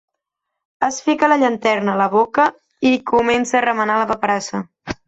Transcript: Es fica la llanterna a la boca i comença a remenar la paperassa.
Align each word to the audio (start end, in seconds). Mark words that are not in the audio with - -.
Es 0.87 0.97
fica 1.09 1.29
la 1.33 1.37
llanterna 1.43 1.93
a 1.97 1.99
la 2.01 2.09
boca 2.17 2.49
i 2.95 2.99
comença 3.13 3.61
a 3.63 3.67
remenar 3.69 4.01
la 4.05 4.13
paperassa. 4.17 4.67